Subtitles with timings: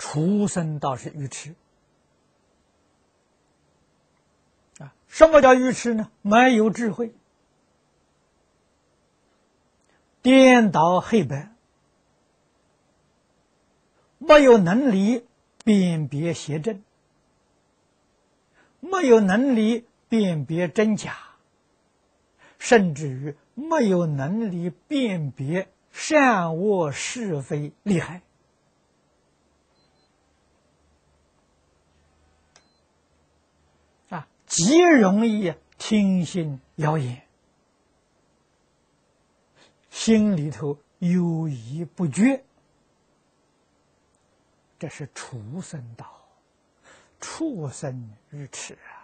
[0.00, 1.54] 出生倒是愚痴
[4.78, 4.94] 啊！
[5.06, 6.10] 什么叫愚痴呢？
[6.22, 7.12] 没有智慧，
[10.22, 11.52] 颠倒黑白，
[14.16, 15.26] 没有能力
[15.64, 16.82] 辨别邪正，
[18.80, 21.14] 没有能力辨别真假，
[22.58, 28.22] 甚至于没有能力辨别善恶是非利害。
[34.62, 37.22] 极容易听信谣言，
[39.88, 42.44] 心里头犹疑不决，
[44.78, 46.06] 这是畜生道，
[47.18, 48.99] 畜生愚痴啊！